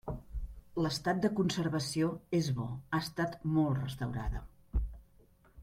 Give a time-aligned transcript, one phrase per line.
[0.85, 2.09] L'estat de conservació
[2.39, 4.45] és bo, ha estat molt restaurada.